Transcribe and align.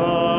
uns 0.00 0.29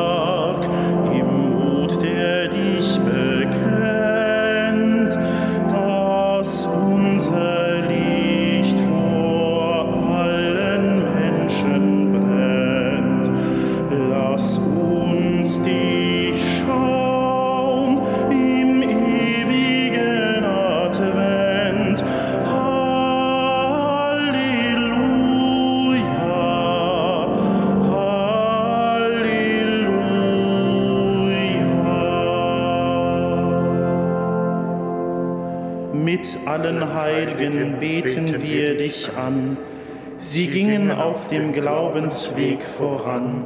auf 41.11 41.27
dem 41.27 41.51
Glaubensweg 41.51 42.63
voran 42.63 43.45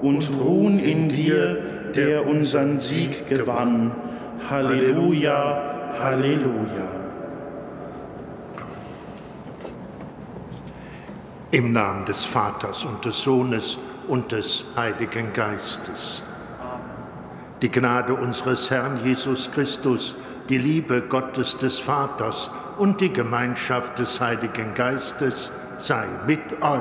und 0.00 0.30
ruhen 0.40 0.78
in 0.78 1.08
dir, 1.08 1.58
der 1.96 2.24
unseren 2.24 2.78
Sieg 2.78 3.26
gewann. 3.26 3.90
Halleluja, 4.48 5.90
Halleluja. 6.00 6.88
Im 11.50 11.72
Namen 11.72 12.04
des 12.06 12.24
Vaters 12.24 12.84
und 12.84 13.04
des 13.04 13.20
Sohnes 13.20 13.78
und 14.06 14.30
des 14.30 14.66
Heiligen 14.76 15.32
Geistes. 15.32 16.22
Die 17.60 17.70
Gnade 17.70 18.14
unseres 18.14 18.70
Herrn 18.70 19.00
Jesus 19.04 19.50
Christus, 19.50 20.14
die 20.48 20.58
Liebe 20.58 21.02
Gottes 21.02 21.58
des 21.58 21.80
Vaters 21.80 22.50
und 22.78 23.00
die 23.00 23.12
Gemeinschaft 23.12 23.98
des 23.98 24.20
Heiligen 24.20 24.74
Geistes 24.74 25.50
sei 25.82 26.06
mit 26.26 26.40
euch. 26.62 26.78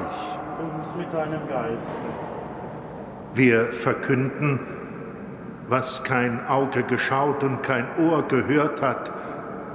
Und 0.59 0.97
mit 0.97 1.13
deinem 1.13 1.47
Geiste. 1.47 1.87
Wir 3.33 3.65
verkünden, 3.65 4.59
was 5.67 6.03
kein 6.03 6.45
Auge 6.47 6.83
geschaut 6.83 7.43
und 7.43 7.63
kein 7.63 7.85
Ohr 7.97 8.27
gehört 8.27 8.81
hat, 8.81 9.11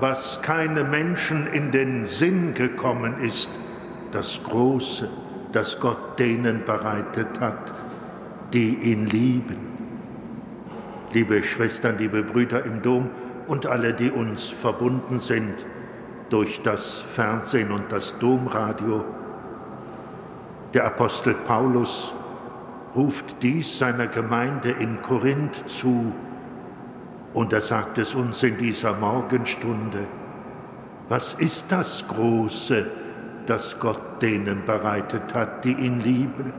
was 0.00 0.42
keine 0.42 0.84
Menschen 0.84 1.46
in 1.46 1.70
den 1.70 2.04
Sinn 2.04 2.54
gekommen 2.54 3.16
ist, 3.20 3.48
das 4.12 4.42
Große, 4.42 5.08
das 5.52 5.80
Gott 5.80 6.18
denen 6.18 6.64
bereitet 6.64 7.40
hat, 7.40 7.72
die 8.52 8.74
ihn 8.74 9.06
lieben. 9.06 9.56
Liebe 11.12 11.42
Schwestern, 11.42 11.96
liebe 11.96 12.22
Brüder 12.24 12.64
im 12.64 12.82
Dom 12.82 13.08
und 13.46 13.66
alle, 13.66 13.94
die 13.94 14.10
uns 14.10 14.50
verbunden 14.50 15.20
sind 15.20 15.64
durch 16.34 16.62
das 16.62 17.00
Fernsehen 17.00 17.70
und 17.70 17.92
das 17.92 18.18
Domradio, 18.18 19.04
der 20.74 20.84
Apostel 20.84 21.32
Paulus 21.32 22.12
ruft 22.96 23.40
dies 23.40 23.78
seiner 23.78 24.08
Gemeinde 24.08 24.70
in 24.72 25.00
Korinth 25.00 25.70
zu 25.70 26.12
und 27.34 27.52
er 27.52 27.60
sagt 27.60 27.98
es 27.98 28.16
uns 28.16 28.42
in 28.42 28.58
dieser 28.58 28.94
Morgenstunde. 28.94 30.08
Was 31.08 31.34
ist 31.34 31.70
das 31.70 32.08
Große, 32.08 32.84
das 33.46 33.78
Gott 33.78 34.20
denen 34.20 34.64
bereitet 34.66 35.32
hat, 35.34 35.64
die 35.64 35.74
ihn 35.74 36.00
lieben? 36.00 36.52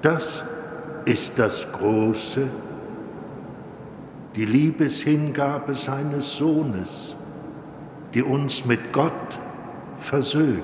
Das 0.00 0.44
ist 1.06 1.40
das 1.40 1.66
Große, 1.72 2.48
die 4.36 4.44
Liebeshingabe 4.44 5.74
seines 5.74 6.36
Sohnes, 6.36 7.15
die 8.16 8.22
uns 8.22 8.64
mit 8.64 8.94
Gott 8.94 9.38
versöhnt. 9.98 10.62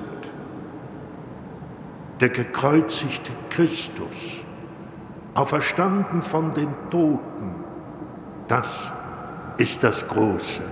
Der 2.18 2.30
gekreuzigte 2.30 3.30
Christus, 3.50 4.40
auferstanden 5.34 6.22
von 6.22 6.54
den 6.54 6.70
Toten, 6.88 7.56
das 8.48 8.91
ist 9.58 9.84
das 9.84 10.08
Große. 10.08 10.62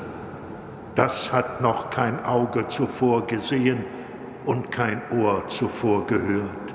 Das 0.94 1.30
hat 1.30 1.60
noch 1.60 1.90
kein 1.90 2.24
Auge 2.24 2.66
zuvor 2.68 3.26
gesehen 3.26 3.84
und 4.46 4.72
kein 4.72 5.02
Ohr 5.10 5.46
zuvor 5.48 6.06
gehört. 6.06 6.74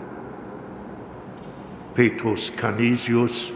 Petrus 1.95 2.55
Canisius, 2.55 3.51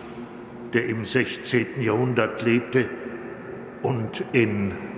der 0.73 0.87
im 0.87 1.05
16. 1.05 1.79
Jahrhundert 1.79 2.41
lebte 2.41 2.89
und 3.83 4.23
in 4.31 4.88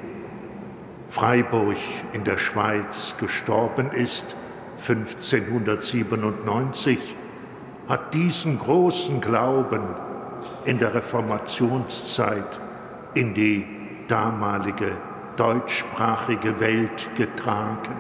Freiburg 1.12 1.78
in 2.14 2.24
der 2.24 2.38
Schweiz 2.38 3.16
gestorben 3.20 3.92
ist, 3.92 4.38
1597, 4.78 7.18
hat 7.90 8.14
diesen 8.14 8.58
großen 8.58 9.20
Glauben 9.20 9.82
in 10.64 10.80
der 10.80 10.96
Reformationszeit 10.96 12.62
in 13.14 13.34
die 13.34 13.68
damalige 14.08 14.94
deutschsprachige 15.36 16.62
Welt 16.62 17.10
getragen. 17.18 17.98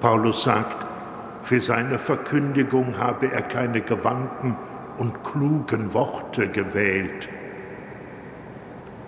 Paulus 0.00 0.44
sagt, 0.44 0.86
für 1.42 1.60
seine 1.60 1.98
Verkündigung 1.98 2.98
habe 2.98 3.32
er 3.32 3.42
keine 3.42 3.80
gewandten 3.80 4.54
und 4.98 5.24
klugen 5.24 5.94
Worte 5.94 6.48
gewählt. 6.48 7.28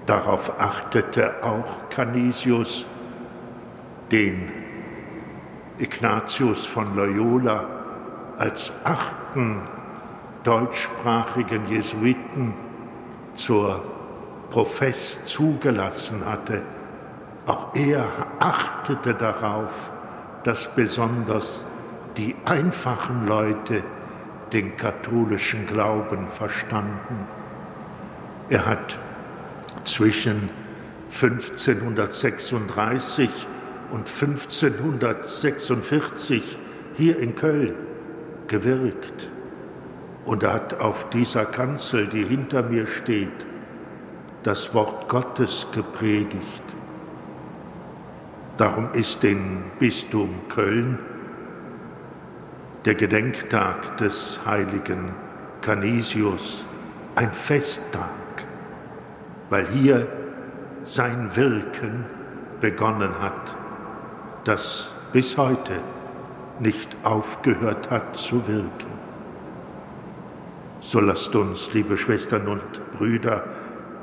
Darauf 0.07 0.61
achtete 0.61 1.43
auch 1.43 1.89
Canisius, 1.91 2.87
den 4.13 4.53
Ignatius 5.79 6.65
von 6.65 6.95
Loyola 6.95 7.67
als 8.39 8.73
achten 8.85 9.63
deutschsprachigen 10.45 11.67
Jesuiten 11.69 12.55
zur 13.35 13.83
Profess 14.51 15.19
zugelassen 15.25 16.25
hatte. 16.25 16.63
Auch 17.47 17.75
er 17.75 18.07
achtete 18.39 19.15
darauf, 19.15 19.91
dass 20.45 20.73
besonders 20.75 21.65
die 22.17 22.37
einfachen 22.45 23.27
Leute 23.27 23.83
den 24.53 24.77
katholischen 24.77 25.67
Glauben 25.67 26.29
verstanden. 26.29 27.27
Er 28.49 28.65
hat 28.65 28.99
zwischen 29.85 30.49
1536 31.11 33.29
und 33.91 34.09
1546 34.09 36.57
hier 36.95 37.19
in 37.19 37.35
Köln 37.35 37.75
gewirkt. 38.49 39.29
Und 40.25 40.43
er 40.43 40.55
hat 40.55 40.81
auf 40.81 41.11
dieser 41.11 41.45
Kanzel, 41.45 42.07
die 42.09 42.25
hinter 42.25 42.63
mir 42.65 42.87
steht, 42.87 43.47
das 44.43 44.73
Wort 44.75 45.09
Gottes 45.09 45.69
gepredigt. 45.73 46.65
Darum 48.57 48.89
ist 48.93 49.23
im 49.25 49.65
Bistum 49.79 50.31
Köln 50.49 50.99
der 52.85 52.95
Gedenktag 52.95 53.99
des 53.99 54.41
heiligen 54.47 55.15
Canisius 55.61 56.65
ein 57.17 57.33
Festtag, 57.33 58.13
weil 59.51 59.67
hier 59.69 60.07
sein 60.85 61.31
Wirken 61.35 62.05
begonnen 62.61 63.21
hat, 63.21 63.57
das 64.45 64.93
bis 65.13 65.37
heute 65.37 65.73
nicht 66.59 66.97
aufgehört 67.03 67.91
hat 67.91 68.17
zu 68.17 68.47
wirken. 68.49 68.97
So 70.81 71.01
lasst 71.01 71.35
uns, 71.35 71.73
liebe 71.75 71.97
Schwestern 71.97 72.47
und 72.49 72.93
Brüder, 72.97 73.45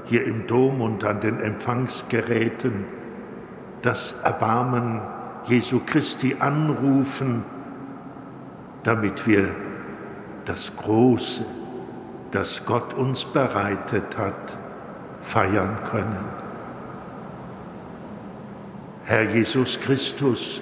hier 0.05 0.25
im 0.25 0.47
Dom 0.47 0.81
und 0.81 1.03
an 1.05 1.21
den 1.21 1.39
Empfangsgeräten 1.39 2.85
das 3.81 4.21
Erbarmen 4.23 5.01
Jesu 5.45 5.81
Christi 5.85 6.37
anrufen, 6.39 7.45
damit 8.83 9.25
wir 9.27 9.49
das 10.45 10.75
Große, 10.75 11.45
das 12.31 12.65
Gott 12.65 12.93
uns 12.93 13.23
bereitet 13.25 14.17
hat, 14.17 14.57
feiern 15.23 15.79
können. 15.89 16.25
Herr 19.05 19.23
Jesus 19.23 19.79
Christus, 19.79 20.61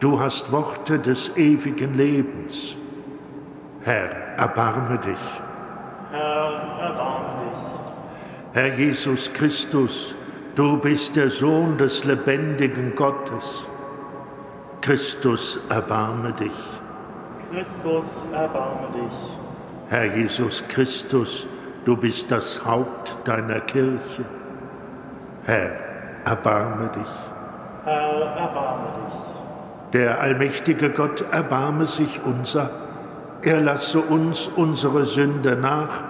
du 0.00 0.18
hast 0.18 0.50
Worte 0.50 0.98
des 0.98 1.36
ewigen 1.36 1.96
Lebens. 1.96 2.76
Herr, 3.82 4.10
erbarme 4.36 4.98
dich. 4.98 5.18
Herr, 6.10 6.52
erbarme 6.80 7.28
dich. 7.44 8.54
Herr 8.54 8.78
Jesus 8.78 9.32
Christus, 9.32 10.14
du 10.54 10.76
bist 10.78 11.14
der 11.16 11.30
Sohn 11.30 11.78
des 11.78 12.04
lebendigen 12.04 12.94
Gottes. 12.94 13.66
Christus, 14.80 15.60
erbarme 15.68 16.32
dich. 16.32 16.52
Christus, 17.52 18.06
erbarme 18.32 18.88
dich. 18.94 19.12
Herr 19.88 20.16
Jesus 20.16 20.62
Christus, 20.68 21.46
du 21.84 21.96
bist 21.96 22.30
das 22.30 22.64
Haupt 22.64 23.16
deiner 23.24 23.60
Kirche. 23.60 24.24
Herr, 25.44 25.72
erbarme 26.24 26.88
dich. 26.88 27.12
Herr, 27.84 28.36
erbarme 28.36 28.88
dich. 29.06 29.92
Der 29.92 30.20
allmächtige 30.20 30.90
Gott 30.90 31.24
erbarme 31.32 31.86
sich 31.86 32.20
unser. 32.24 32.70
Er 33.42 33.60
lasse 33.60 34.00
uns 34.00 34.46
unsere 34.46 35.04
Sünde 35.06 35.56
nach 35.56 36.04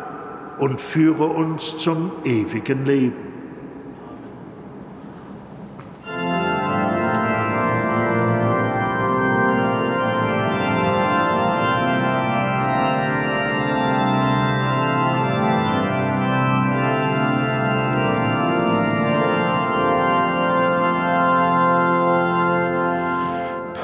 und 0.58 0.80
führe 0.80 1.24
uns 1.24 1.78
zum 1.78 2.12
ewigen 2.24 2.84
Leben. 2.84 3.29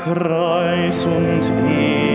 Preis 0.07 1.05
und 1.05 1.43
Ehre 1.69 2.06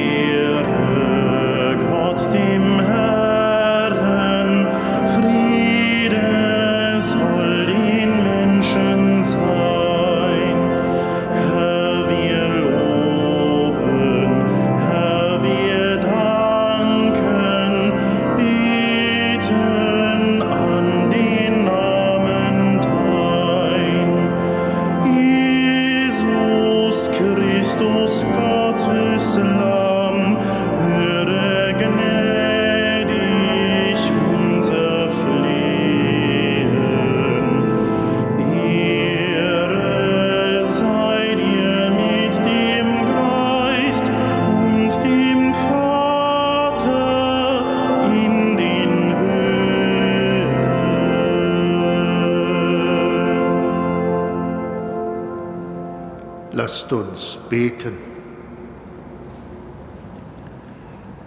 Uns 56.92 57.38
beten. 57.50 57.98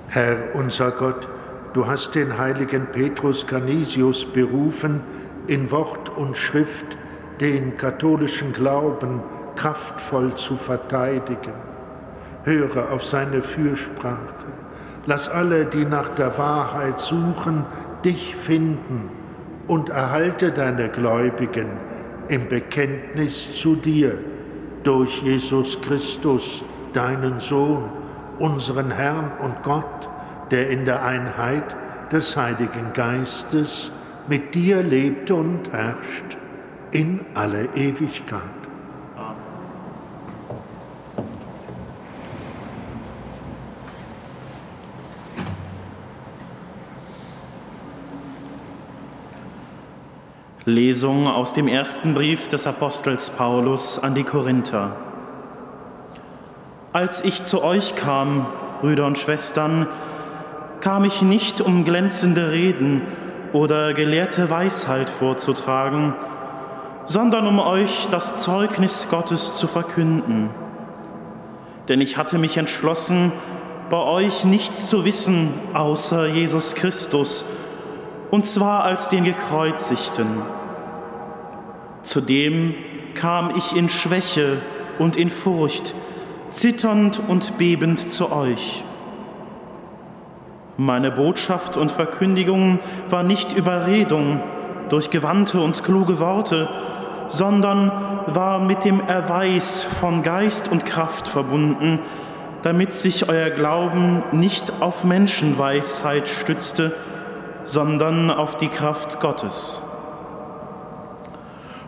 Herr 0.09 0.55
unser 0.55 0.91
Gott, 0.91 1.29
du 1.73 1.87
hast 1.87 2.15
den 2.15 2.39
heiligen 2.39 2.87
Petrus 2.87 3.47
Canisius 3.47 4.25
berufen, 4.27 5.01
in 5.47 5.71
Wort 5.71 6.11
und 6.17 6.37
Schrift 6.37 6.97
den 7.41 7.77
katholischen 7.77 8.53
Glauben 8.53 9.23
kraftvoll 9.57 10.35
zu 10.35 10.57
verteidigen. 10.57 11.55
Höre 12.45 12.93
auf 12.93 13.05
seine 13.05 13.43
Fürsprache. 13.43 14.53
Lass 15.07 15.29
alle, 15.29 15.67
die 15.67 15.85
nach 15.85 16.15
der 16.15 16.37
Wahrheit 16.39 17.01
suchen, 17.01 17.65
dich 18.05 18.37
finden 18.37 19.11
und 19.67 19.89
erhalte 19.89 20.53
deine 20.53 20.91
Gläubigen 20.91 21.79
im 22.29 22.49
Bekenntnis 22.49 23.57
zu 23.57 23.77
dir 23.77 24.19
durch 24.85 25.23
Jesus 25.23 25.81
Christus, 25.81 26.63
deinen 26.93 27.41
Sohn, 27.41 27.91
unseren 28.39 28.91
Herrn 28.91 29.33
und 29.41 29.63
Gott, 29.63 30.09
der 30.51 30.71
in 30.71 30.85
der 30.85 31.05
Einheit 31.05 31.75
des 32.13 32.37
Heiligen 32.37 32.93
Geistes 32.93 33.91
mit 34.29 34.55
dir 34.55 34.83
lebt 34.83 35.31
und 35.31 35.73
herrscht 35.73 36.37
in 36.91 37.21
alle 37.35 37.65
Ewigkeit. 37.75 38.64
Lesung 50.67 51.29
aus 51.29 51.53
dem 51.53 51.69
ersten 51.69 52.15
Brief 52.15 52.49
des 52.49 52.67
Apostels 52.67 53.29
Paulus 53.29 53.99
an 53.99 54.15
die 54.15 54.25
Korinther. 54.25 54.97
Als 56.91 57.23
ich 57.23 57.45
zu 57.45 57.63
euch 57.63 57.97
kam, 57.97 58.47
Brüder 58.81 59.05
und 59.05 59.19
Schwestern, 59.19 59.87
kam 60.81 61.05
ich 61.05 61.21
nicht, 61.21 61.61
um 61.61 61.85
glänzende 61.85 62.51
Reden 62.51 63.03
oder 63.53 63.93
gelehrte 63.93 64.49
Weisheit 64.49 65.11
vorzutragen, 65.11 66.15
sondern 67.05 67.47
um 67.47 67.59
euch 67.59 68.09
das 68.11 68.37
Zeugnis 68.37 69.09
Gottes 69.11 69.59
zu 69.59 69.67
verkünden. 69.67 70.49
Denn 71.91 72.01
ich 72.01 72.17
hatte 72.17 72.39
mich 72.39 72.57
entschlossen, 72.57 73.33
bei 73.91 74.03
euch 74.03 74.47
nichts 74.47 74.87
zu 74.87 75.05
wissen 75.05 75.53
außer 75.75 76.27
Jesus 76.27 76.75
Christus, 76.75 77.45
und 78.35 78.47
zwar 78.47 78.83
als 78.83 79.07
den 79.07 79.23
Gekreuzigten. 79.23 80.43
Zudem 82.03 82.75
kam 83.15 83.55
ich 83.55 83.77
in 83.77 83.89
Schwäche 83.89 84.61
und 84.99 85.15
in 85.15 85.31
Furcht, 85.31 85.95
zitternd 86.51 87.23
und 87.29 87.59
bebend 87.59 88.11
zu 88.11 88.33
euch. 88.33 88.83
Meine 90.77 91.13
Botschaft 91.13 91.77
und 91.77 91.93
Verkündigung 91.93 92.81
war 93.09 93.23
nicht 93.23 93.57
Überredung 93.57 94.41
durch 94.89 95.11
gewandte 95.11 95.61
und 95.61 95.85
kluge 95.85 96.19
Worte, 96.19 96.69
sondern 97.29 97.93
war 98.27 98.59
mit 98.59 98.85
dem 98.85 99.01
Erweis 99.07 99.81
von 99.81 100.25
Geist 100.25 100.67
und 100.67 100.85
Kraft 100.85 101.29
verbunden, 101.29 102.01
damit 102.63 102.95
sich 102.95 103.29
euer 103.29 103.51
Glauben 103.51 104.25
nicht 104.33 104.83
auf 104.83 105.05
Menschenweisheit 105.05 106.27
stützte, 106.27 106.97
sondern 107.65 108.31
auf 108.31 108.57
die 108.57 108.69
Kraft 108.69 109.21
Gottes. 109.21 109.83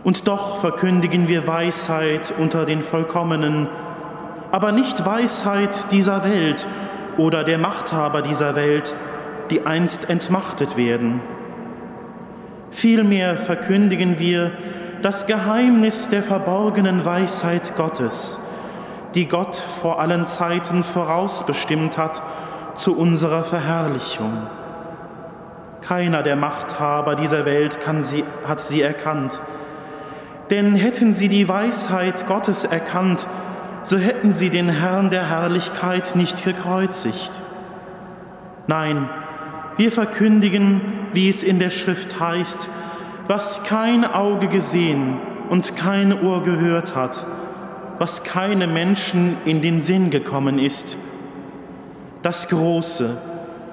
Und 0.05 0.29
doch 0.29 0.59
verkündigen 0.59 1.29
wir 1.29 1.47
Weisheit 1.47 2.33
unter 2.39 2.65
den 2.65 2.83
Vollkommenen, 2.83 3.69
aber 4.53 4.73
nicht 4.73 5.05
Weisheit 5.05 5.91
dieser 5.91 6.25
Welt 6.25 6.67
oder 7.17 7.43
der 7.45 7.59
Machthaber 7.59 8.23
dieser 8.23 8.55
Welt, 8.55 8.95
die 9.51 9.67
einst 9.67 10.09
entmachtet 10.09 10.77
werden. 10.77 11.21
Vielmehr 12.71 13.37
verkündigen 13.37 14.19
wir 14.19 14.53
das 15.03 15.27
Geheimnis 15.27 16.09
der 16.09 16.23
verborgenen 16.23 17.05
Weisheit 17.05 17.77
Gottes, 17.77 18.41
die 19.15 19.27
Gott 19.27 19.57
vor 19.81 20.01
allen 20.01 20.27
Zeiten 20.27 20.85
vorausbestimmt 20.85 21.97
hat 21.99 22.23
zu 22.75 22.97
unserer 22.97 23.45
Verherrlichung. 23.45 24.47
Keiner 25.87 26.23
der 26.25 26.35
Machthaber 26.35 27.15
dieser 27.15 27.45
Welt 27.45 27.79
sie, 28.01 28.25
hat 28.47 28.61
sie 28.61 28.83
erkannt. 28.83 29.41
Denn 30.51 30.75
hätten 30.75 31.15
sie 31.15 31.29
die 31.29 31.49
Weisheit 31.49 32.27
Gottes 32.27 32.65
erkannt, 32.65 33.27
so 33.85 33.97
hätten 33.97 34.35
sie 34.35 34.51
den 34.51 34.69
Herrn 34.69 35.11
der 35.11 35.31
Herrlichkeit 35.31 36.17
nicht 36.17 36.45
gekreuzigt. 36.45 37.41
Nein, 38.67 39.09
wir 39.77 39.93
verkündigen, 39.93 40.81
wie 41.13 41.29
es 41.29 41.45
in 41.45 41.61
der 41.61 41.71
Schrift 41.71 42.19
heißt, 42.19 42.69
was 43.29 43.63
kein 43.63 44.05
Auge 44.05 44.49
gesehen 44.49 45.19
und 45.51 45.77
kein 45.77 46.21
Ohr 46.21 46.43
gehört 46.43 46.97
hat, 46.97 47.25
was 47.99 48.25
keinem 48.25 48.73
Menschen 48.73 49.37
in 49.45 49.63
den 49.63 49.83
Sinn 49.83 50.11
gekommen 50.11 50.59
ist. 50.59 50.97
Das 52.23 52.49
Große, 52.49 53.19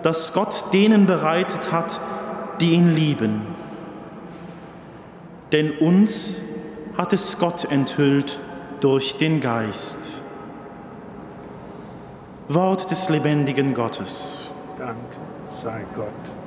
das 0.04 0.34
Gott 0.34 0.74
denen 0.74 1.06
bereitet 1.06 1.72
hat, 1.72 2.00
die 2.62 2.72
ihn 2.72 2.94
lieben. 2.94 3.42
Denn 5.52 5.72
uns 5.80 6.42
hat 6.98 7.14
es 7.14 7.40
Gott 7.40 7.66
enthüllt 7.72 8.40
durch 8.80 9.18
den 9.18 9.40
Geist. 9.40 10.22
Wort 12.50 12.92
des 12.92 13.10
lebendigen 13.10 13.74
Gottes. 13.74 14.50
Dank 14.78 14.98
sei 15.64 15.86
Gott. 15.96 16.43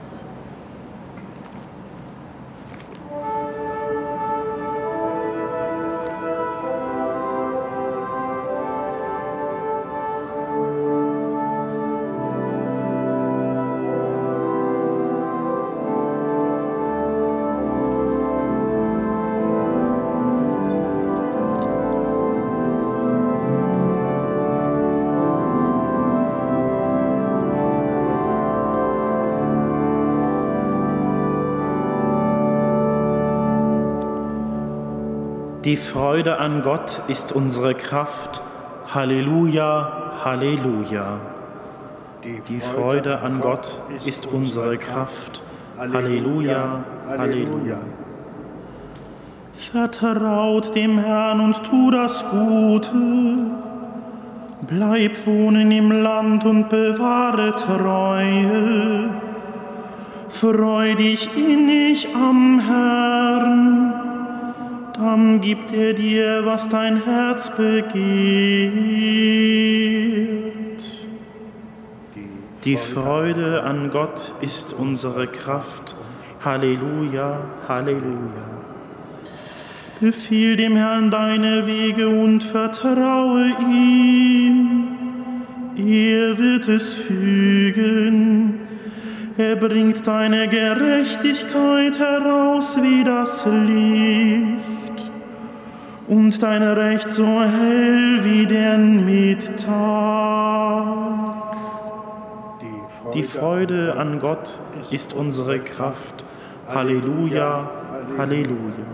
Die 35.66 35.76
Freude 35.76 36.38
an 36.38 36.62
Gott 36.62 37.02
ist 37.08 37.32
unsere 37.32 37.74
Kraft. 37.74 38.40
Halleluja, 38.94 40.12
Halleluja. 40.24 41.18
Die 42.22 42.60
Freude 42.60 43.18
an 43.18 43.40
Gott 43.40 43.82
ist 44.04 44.26
unsere 44.26 44.78
Kraft. 44.78 45.42
Halleluja, 45.76 46.84
Halleluja. 47.08 47.78
Vertraut 49.72 50.72
dem 50.76 50.98
Herrn 51.00 51.40
und 51.40 51.64
tu 51.64 51.90
das 51.90 52.24
Gute. 52.30 52.92
Bleib 54.68 55.26
wohnen 55.26 55.72
im 55.72 55.90
Land 55.90 56.44
und 56.44 56.68
bewahre 56.68 57.56
Treue. 57.56 59.10
Freu 60.28 60.94
dich 60.94 61.28
innig 61.36 62.08
am 62.14 62.60
Herrn, 62.60 63.85
dann 65.06 65.40
gibt 65.40 65.72
er 65.72 65.92
dir, 65.94 66.44
was 66.44 66.68
dein 66.68 67.04
Herz 67.04 67.56
begehrt. 67.56 68.72
Die 72.64 72.76
Freude 72.76 73.62
an 73.62 73.90
Gott 73.90 74.32
ist 74.40 74.72
unsere 74.72 75.28
Kraft. 75.28 75.94
Halleluja, 76.44 77.38
Halleluja. 77.68 78.48
Befiehl 80.00 80.56
dem 80.56 80.76
Herrn 80.76 81.10
deine 81.10 81.66
Wege 81.66 82.08
und 82.08 82.42
vertraue 82.42 83.54
ihm. 83.60 84.88
Er 85.76 86.36
wird 86.38 86.68
es 86.68 86.96
fügen. 86.96 88.60
Er 89.38 89.56
bringt 89.56 90.06
deine 90.06 90.48
Gerechtigkeit 90.48 91.98
heraus 91.98 92.78
wie 92.82 93.04
das 93.04 93.46
Licht 93.46 94.85
und 96.08 96.42
dein 96.42 96.62
Recht 96.62 97.12
so 97.12 97.26
hell 97.26 98.20
wie 98.22 98.46
der 98.46 98.78
Mittag. 98.78 99.56
Die 103.14 103.22
Freude 103.22 103.96
an 103.96 104.20
Gott 104.20 104.58
ist 104.90 105.14
unsere 105.14 105.58
Kraft. 105.60 106.24
Halleluja, 106.68 107.70
Halleluja. 108.18 108.86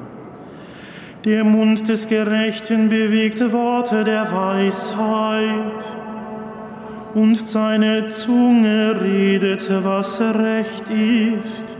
Der 1.24 1.44
Mund 1.44 1.88
des 1.88 2.08
Gerechten 2.08 2.88
bewegt 2.88 3.40
Worte 3.52 4.04
der 4.04 4.30
Weisheit 4.32 5.96
und 7.14 7.48
seine 7.48 8.08
Zunge 8.08 9.00
redet, 9.00 9.68
was 9.84 10.20
recht 10.20 10.90
ist. 10.90 11.76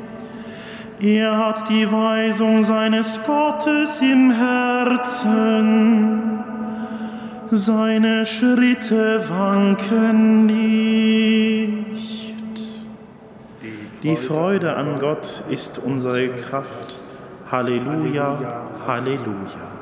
Er 1.03 1.37
hat 1.37 1.69
die 1.69 1.91
Weisung 1.91 2.63
seines 2.63 3.21
Gottes 3.27 4.01
im 4.01 4.31
Herzen. 4.31 5.65
Seine 7.51 8.25
Schritte 8.25 9.29
wanken 9.29 10.47
nicht. 10.47 11.83
Die 14.05 14.15
Freude 14.17 14.77
an 14.77 15.01
Gott 15.01 15.43
ist 15.51 15.81
unsere 15.85 16.29
Kraft. 16.29 16.99
Halleluja, 17.51 18.39
Halleluja. 18.87 19.82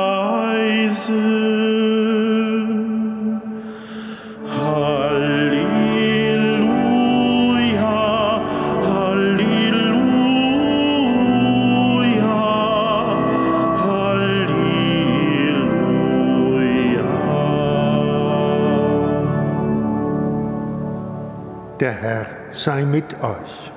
sei 22.63 22.85
mit 22.85 23.13
euch. 23.23 23.71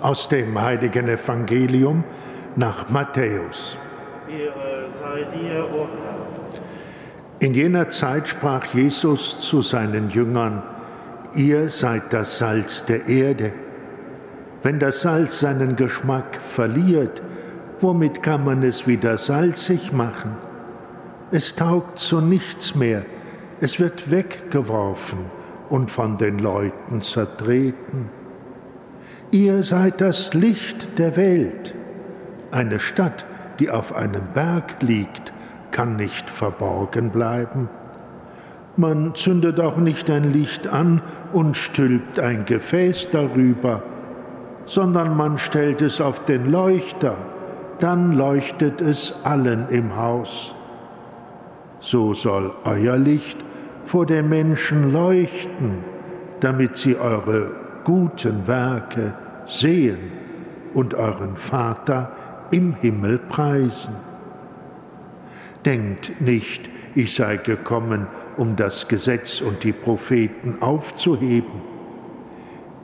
Aus 0.00 0.28
dem 0.28 0.60
heiligen 0.60 1.08
Evangelium 1.08 2.02
nach 2.56 2.88
Matthäus. 2.88 3.78
In 7.38 7.54
jener 7.54 7.88
Zeit 7.88 8.28
sprach 8.28 8.64
Jesus 8.66 9.40
zu 9.40 9.62
seinen 9.62 10.10
Jüngern, 10.10 10.62
ihr 11.34 11.68
seid 11.70 12.12
das 12.12 12.38
Salz 12.38 12.84
der 12.84 13.06
Erde. 13.06 13.52
Wenn 14.62 14.78
das 14.78 15.02
Salz 15.02 15.40
seinen 15.40 15.76
Geschmack 15.76 16.36
verliert, 16.36 17.22
womit 17.80 18.22
kann 18.22 18.44
man 18.44 18.62
es 18.62 18.86
wieder 18.86 19.18
salzig 19.18 19.92
machen? 19.92 20.36
Es 21.30 21.56
taugt 21.56 21.98
zu 21.98 22.20
nichts 22.20 22.74
mehr, 22.74 23.04
es 23.60 23.80
wird 23.80 24.10
weggeworfen 24.10 25.41
und 25.72 25.90
von 25.90 26.18
den 26.18 26.38
Leuten 26.38 27.00
zertreten. 27.00 28.10
Ihr 29.30 29.62
seid 29.62 30.02
das 30.02 30.34
Licht 30.34 30.98
der 30.98 31.16
Welt. 31.16 31.74
Eine 32.50 32.78
Stadt, 32.78 33.24
die 33.58 33.70
auf 33.70 33.94
einem 33.94 34.20
Berg 34.34 34.82
liegt, 34.82 35.32
kann 35.70 35.96
nicht 35.96 36.28
verborgen 36.28 37.08
bleiben. 37.08 37.70
Man 38.76 39.14
zündet 39.14 39.60
auch 39.60 39.78
nicht 39.78 40.10
ein 40.10 40.34
Licht 40.34 40.68
an 40.68 41.00
und 41.32 41.56
stülpt 41.56 42.20
ein 42.20 42.44
Gefäß 42.44 43.08
darüber, 43.10 43.82
sondern 44.66 45.16
man 45.16 45.38
stellt 45.38 45.80
es 45.80 46.02
auf 46.02 46.26
den 46.26 46.50
Leuchter, 46.50 47.16
dann 47.78 48.12
leuchtet 48.12 48.82
es 48.82 49.24
allen 49.24 49.70
im 49.70 49.96
Haus. 49.96 50.54
So 51.80 52.12
soll 52.12 52.52
euer 52.64 52.98
Licht 52.98 53.42
vor 53.84 54.06
den 54.06 54.28
Menschen 54.28 54.92
leuchten, 54.92 55.84
damit 56.40 56.76
sie 56.76 56.96
eure 56.96 57.50
guten 57.84 58.46
Werke 58.46 59.14
sehen 59.46 60.12
und 60.74 60.94
euren 60.94 61.36
Vater 61.36 62.12
im 62.50 62.74
Himmel 62.74 63.18
preisen. 63.18 63.94
Denkt 65.64 66.20
nicht, 66.20 66.70
ich 66.94 67.14
sei 67.14 67.36
gekommen, 67.36 68.06
um 68.36 68.56
das 68.56 68.88
Gesetz 68.88 69.40
und 69.40 69.64
die 69.64 69.72
Propheten 69.72 70.58
aufzuheben. 70.60 71.62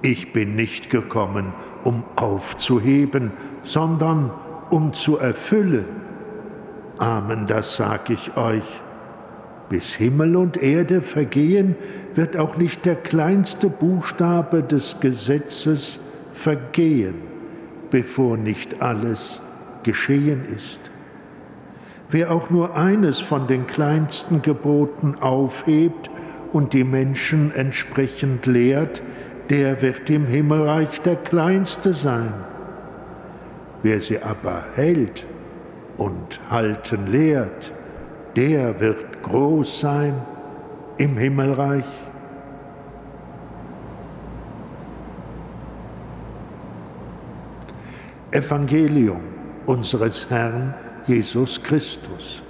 Ich 0.03 0.33
bin 0.33 0.55
nicht 0.55 0.91
gekommen, 0.91 1.53
um 1.83 2.05
aufzuheben, 2.15 3.33
sondern 3.63 4.31
um 4.71 4.93
zu 4.93 5.19
erfüllen. 5.19 5.87
Amen, 6.99 7.47
das 7.47 7.77
sage 7.77 8.13
ich 8.13 8.37
euch. 8.37 8.63
Bis 9.69 9.95
Himmel 9.95 10.37
und 10.37 10.63
Erde 10.63 11.03
vergehen, 11.03 11.77
wird 12.15 12.37
auch 12.37 12.57
nicht 12.57 12.87
der 12.87 12.97
kleinste 12.97 13.69
Buchstabe 13.69 14.63
des 14.63 15.01
Gesetzes 15.01 16.01
vergehen, 16.33 17.17
bevor 17.91 18.37
nicht 18.37 18.81
alles 18.81 19.41
geschehen 19.83 20.45
ist. 20.55 20.81
Wer 22.11 22.33
auch 22.33 22.49
nur 22.49 22.77
eines 22.77 23.21
von 23.21 23.47
den 23.47 23.67
kleinsten 23.67 24.41
Geboten 24.41 25.17
aufhebt 25.21 26.11
und 26.53 26.73
die 26.73 26.85
Menschen 26.85 27.55
entsprechend 27.55 28.47
lehrt, 28.47 29.03
der 29.51 29.83
wird 29.83 30.09
im 30.09 30.27
Himmelreich 30.27 31.03
der 31.03 31.17
Kleinste 31.17 31.93
sein. 31.93 32.33
Wer 33.83 34.01
sie 34.01 34.23
aber 34.23 34.65
hält 34.75 35.27
und 35.99 36.41
halten 36.51 37.07
lehrt, 37.07 37.73
der 38.37 38.81
wird 38.81 39.08
groß 39.23 39.81
sein 39.81 40.15
im 40.97 41.17
Himmelreich. 41.17 41.85
Evangelium 48.31 49.23
unseres 49.67 50.29
Herrn 50.29 50.75
Jesus 51.07 51.63
Christus. 51.63 52.43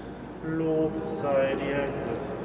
Lob 0.45 0.93
sei 1.23 1.55
dir, 1.55 1.85
Christus. 2.05 2.39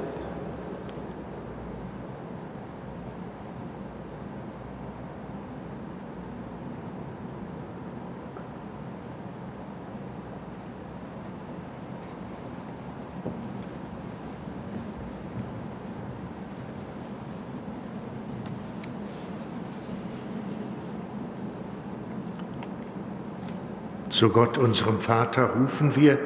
Zu 24.14 24.28
Gott, 24.28 24.58
unserem 24.58 25.00
Vater, 25.00 25.54
rufen 25.58 25.96
wir 25.96 26.20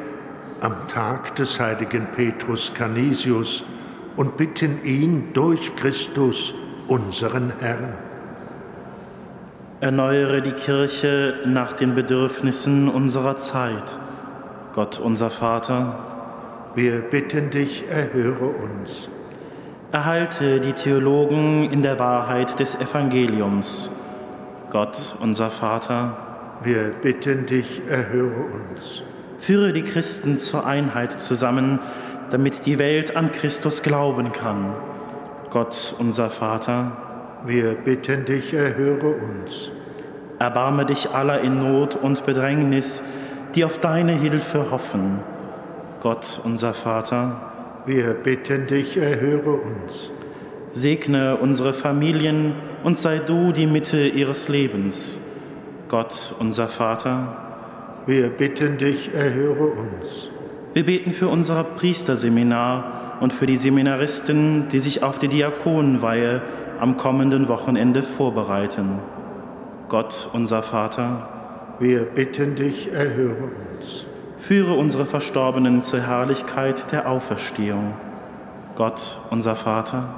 am 0.60 0.88
Tag 0.88 1.36
des 1.36 1.58
heiligen 1.58 2.08
Petrus 2.14 2.74
Canisius 2.74 3.64
und 4.14 4.36
bitten 4.36 4.84
ihn 4.84 5.32
durch 5.32 5.74
Christus, 5.74 6.52
unseren 6.86 7.54
Herrn. 7.60 7.94
Erneuere 9.80 10.42
die 10.42 10.52
Kirche 10.52 11.36
nach 11.46 11.72
den 11.72 11.94
Bedürfnissen 11.94 12.90
unserer 12.90 13.38
Zeit. 13.38 13.98
Gott, 14.74 14.98
unser 14.98 15.30
Vater, 15.30 15.98
Wir 16.74 17.00
bitten 17.00 17.48
dich, 17.48 17.84
erhöre 17.88 18.48
uns. 18.48 19.08
erhalte 19.92 20.60
die 20.60 20.74
Theologen 20.74 21.72
in 21.72 21.80
der 21.80 21.98
Wahrheit 21.98 22.60
des 22.60 22.74
Evangeliums. 22.74 23.90
Gott, 24.68 25.16
unser 25.22 25.50
Vater, 25.50 26.27
Wir 26.62 26.90
bitten 26.90 27.46
dich, 27.46 27.82
erhöre 27.88 28.46
uns. 28.52 29.02
führe 29.38 29.72
die 29.72 29.82
Christen 29.84 30.38
zur 30.38 30.66
Einheit 30.66 31.20
zusammen, 31.20 31.78
damit 32.30 32.66
die 32.66 32.78
Welt 32.78 33.16
an 33.16 33.30
Christus 33.30 33.82
glauben 33.82 34.32
kann. 34.32 34.74
Gott, 35.50 35.94
unser 35.98 36.30
Vater, 36.30 36.96
Wir 37.46 37.74
bitten 37.74 38.24
dich, 38.24 38.52
erhöre 38.52 39.10
uns. 39.10 39.70
erbarme 40.40 40.84
dich 40.84 41.10
aller 41.10 41.40
in 41.40 41.58
Not 41.58 41.94
und 41.94 42.26
Bedrängnis, 42.26 43.02
die 43.54 43.64
auf 43.64 43.78
deine 43.78 44.12
Hilfe 44.12 44.72
hoffen. 44.72 45.20
Gott, 46.00 46.40
unser 46.42 46.74
Vater, 46.74 47.40
Wir 47.86 48.14
bitten 48.14 48.66
dich, 48.66 48.96
erhöre 48.96 49.52
uns. 49.52 50.10
segne 50.72 51.36
unsere 51.36 51.72
Familien 51.72 52.54
und 52.82 52.98
sei 52.98 53.18
du 53.18 53.52
die 53.52 53.66
Mitte 53.66 54.06
ihres 54.08 54.48
Lebens. 54.48 55.20
Gott, 55.88 56.34
unser 56.38 56.68
Vater, 56.68 57.36
Wir 58.06 58.28
bitten 58.30 58.78
dich, 58.78 59.14
erhöre 59.14 59.66
uns. 59.66 60.28
wir 60.74 60.84
beten 60.84 61.12
für 61.12 61.28
unser 61.28 61.64
Priesterseminar 61.64 63.16
und 63.20 63.32
für 63.32 63.46
die 63.46 63.56
Seminaristen, 63.56 64.68
die 64.68 64.80
sich 64.80 65.02
auf 65.02 65.18
die 65.18 65.28
Diakonenweihe 65.28 66.42
am 66.78 66.96
kommenden 66.96 67.48
Wochenende 67.48 68.02
vorbereiten. 68.02 68.98
Gott, 69.88 70.30
unser 70.32 70.62
Vater, 70.62 71.28
Wir 71.80 72.00
bitten 72.04 72.54
dich, 72.54 72.92
erhöre 72.92 73.50
uns. 73.78 74.04
führe 74.36 74.74
unsere 74.74 75.06
Verstorbenen 75.06 75.80
zur 75.80 76.00
Herrlichkeit 76.00 76.92
der 76.92 77.08
Auferstehung. 77.08 77.94
Gott, 78.76 79.20
unser 79.30 79.56
Vater, 79.56 80.14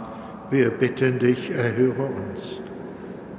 Wir 0.50 0.70
bitten 0.70 1.18
dich, 1.20 1.50
erhöre 1.52 2.02
uns. 2.02 2.60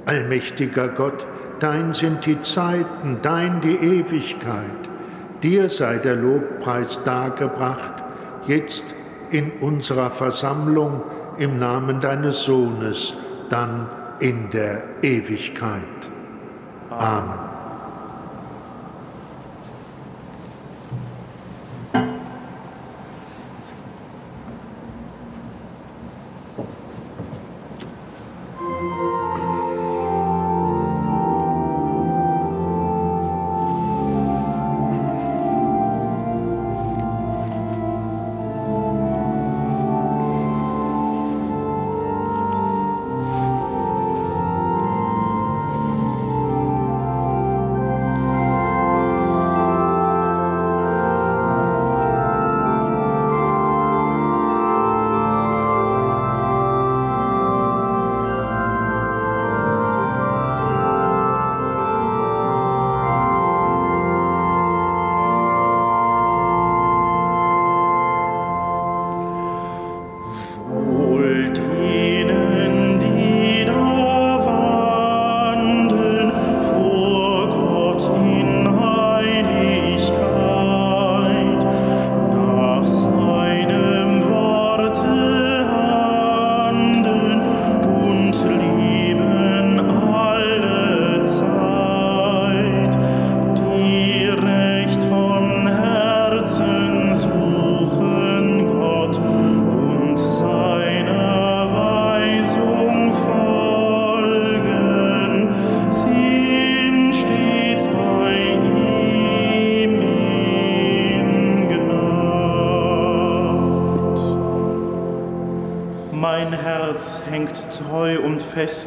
Allmächtiger 0.06 0.88
Gott, 0.88 1.26
dein 1.62 1.94
sind 1.94 2.26
die 2.26 2.40
Zeiten, 2.40 3.18
dein 3.22 3.60
die 3.60 3.76
Ewigkeit. 3.76 4.90
Dir 5.42 5.68
sei 5.68 5.98
der 5.98 6.16
Lobpreis 6.16 6.98
dargebracht, 7.04 8.02
jetzt 8.46 8.84
in 9.30 9.52
unserer 9.60 10.10
Versammlung 10.10 11.02
im 11.38 11.58
Namen 11.58 12.00
deines 12.00 12.42
Sohnes, 12.42 13.14
dann 13.48 13.86
in 14.18 14.50
der 14.50 14.82
Ewigkeit. 15.02 15.82
Amen. 16.90 17.51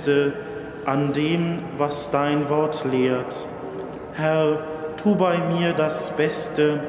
Feste 0.05 0.33
an 0.85 1.13
dem, 1.13 1.59
was 1.77 2.11
dein 2.11 2.47
Wort 2.49 2.85
lehrt. 2.85 3.47
Herr, 4.13 4.59
tu 4.97 5.15
bei 5.15 5.39
mir 5.39 5.73
das 5.73 6.15
Beste, 6.15 6.79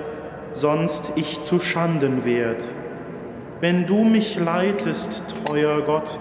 sonst 0.52 1.12
ich 1.16 1.40
zu 1.42 1.58
Schanden 1.58 2.24
werd. 2.26 2.62
Wenn 3.60 3.86
du 3.86 4.04
mich 4.04 4.38
leitest, 4.38 5.22
treuer 5.44 5.80
Gott, 5.80 6.18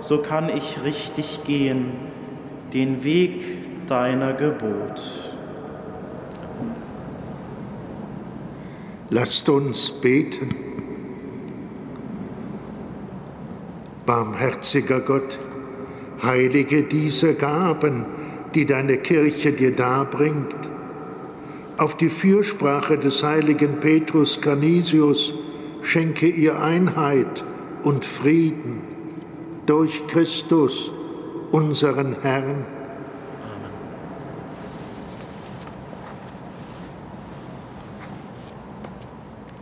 so 0.00 0.18
kann 0.18 0.48
ich 0.48 0.82
richtig 0.84 1.44
gehen, 1.44 1.92
den 2.74 3.04
Weg 3.04 3.86
deiner 3.86 4.32
Gebot. 4.32 5.00
Lasst 9.10 9.48
uns 9.48 9.92
beten. 9.92 10.56
Barmherziger 14.06 15.00
Gott, 15.00 15.38
heilige 16.22 16.82
diese 16.84 17.34
Gaben, 17.34 18.06
die 18.54 18.66
deine 18.66 18.98
Kirche 18.98 19.52
dir 19.52 19.74
darbringt. 19.74 20.54
Auf 21.78 21.96
die 21.96 22.10
Fürsprache 22.10 22.98
des 22.98 23.22
heiligen 23.22 23.80
Petrus 23.80 24.40
Canisius 24.40 25.34
schenke 25.82 26.26
ihr 26.26 26.60
Einheit 26.60 27.44
und 27.82 28.04
Frieden 28.04 28.82
durch 29.66 30.06
Christus, 30.06 30.92
unseren 31.50 32.16
Herrn. 32.22 32.66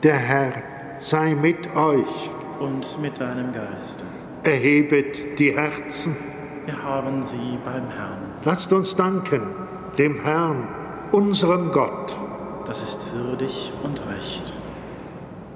Der 0.02 0.16
Herr 0.16 0.52
sei 0.98 1.34
mit 1.34 1.76
euch. 1.76 2.30
Und 2.58 3.00
mit 3.02 3.20
deinem 3.20 3.52
Geist. 3.52 4.02
Erhebet 4.44 5.38
die 5.38 5.54
Herzen. 5.54 6.16
Wir 6.70 6.84
haben 6.84 7.20
sie 7.24 7.58
beim 7.64 7.88
Herrn. 7.88 8.18
Lasst 8.44 8.72
uns 8.72 8.94
danken 8.94 9.42
dem 9.98 10.22
Herrn. 10.22 10.68
unserem 11.10 11.72
Gott. 11.72 12.16
Das 12.64 12.80
ist 12.80 13.04
würdig 13.12 13.72
und 13.82 14.00
recht. 14.06 14.52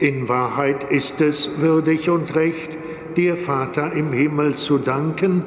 In 0.01 0.29
Wahrheit 0.29 0.91
ist 0.91 1.21
es 1.21 1.49
würdig 1.59 2.11
und 2.11 2.35
recht, 2.35 2.77
dir, 3.17 3.37
Vater 3.37 3.93
im 3.93 4.13
Himmel, 4.13 4.57
zu 4.57 4.79
danken 4.79 5.45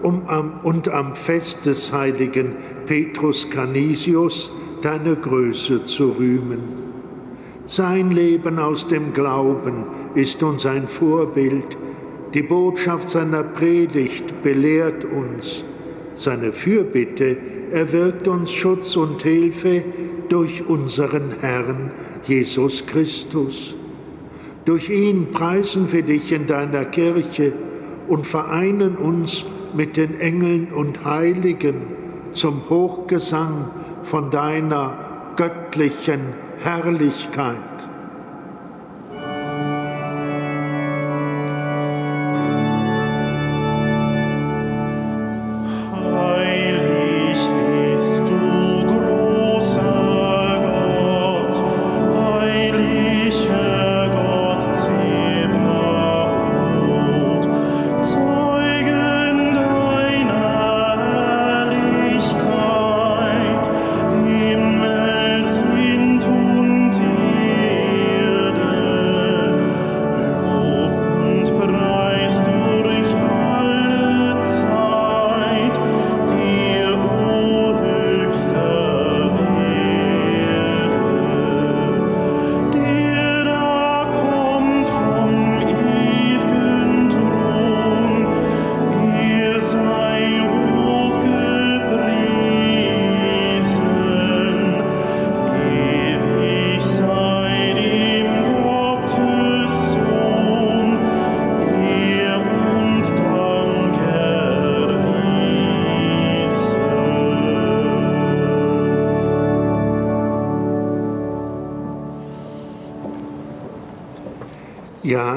um 0.00 0.26
am, 0.28 0.60
und 0.62 0.88
am 0.88 1.14
Fest 1.14 1.66
des 1.66 1.92
heiligen 1.92 2.56
Petrus 2.86 3.50
Canisius 3.50 4.50
deine 4.80 5.16
Größe 5.16 5.84
zu 5.84 6.12
rühmen. 6.12 6.60
Sein 7.66 8.12
Leben 8.12 8.58
aus 8.58 8.88
dem 8.88 9.12
Glauben 9.12 9.88
ist 10.14 10.42
uns 10.42 10.64
ein 10.64 10.88
Vorbild. 10.88 11.76
Die 12.34 12.42
Botschaft 12.42 13.10
seiner 13.10 13.42
Predigt 13.42 14.42
belehrt 14.42 15.04
uns. 15.04 15.64
Seine 16.14 16.52
Fürbitte 16.52 17.36
erwirkt 17.70 18.26
uns 18.26 18.52
Schutz 18.52 18.96
und 18.96 19.22
Hilfe 19.22 19.84
durch 20.30 20.66
unseren 20.66 21.34
Herrn 21.40 21.90
Jesus 22.24 22.86
Christus. 22.86 23.74
Durch 24.64 24.88
ihn 24.88 25.30
preisen 25.30 25.92
wir 25.92 26.02
dich 26.02 26.32
in 26.32 26.46
deiner 26.46 26.86
Kirche 26.86 27.52
und 28.08 28.26
vereinen 28.26 28.96
uns 28.96 29.44
mit 29.74 29.98
den 29.98 30.18
Engeln 30.18 30.72
und 30.72 31.04
Heiligen 31.04 31.82
zum 32.32 32.62
Hochgesang 32.70 33.70
von 34.04 34.30
deiner 34.30 35.34
göttlichen 35.36 36.34
Herrlichkeit. 36.62 37.71